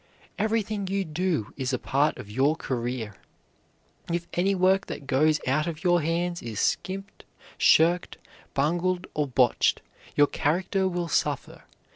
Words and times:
Everything 0.39 0.87
you 0.87 1.05
do 1.05 1.53
is 1.57 1.73
a 1.73 1.77
part 1.77 2.17
of 2.17 2.27
your 2.31 2.55
career. 2.55 3.13
If 4.11 4.27
any 4.33 4.55
work 4.55 4.87
that 4.87 5.05
goes 5.05 5.39
out 5.45 5.67
of 5.67 5.83
your 5.83 6.01
hands 6.01 6.41
is 6.41 6.59
skimped, 6.59 7.23
shirked, 7.59 8.17
bungled, 8.55 9.05
or 9.13 9.27
botched, 9.27 9.83
your 10.15 10.25
character 10.25 10.87
will 10.87 11.07
suffer. 11.07 11.65